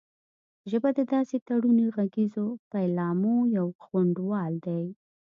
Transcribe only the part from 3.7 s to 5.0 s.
غونډال دی